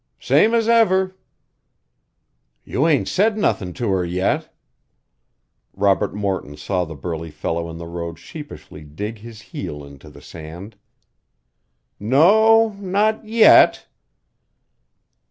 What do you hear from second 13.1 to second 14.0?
yet."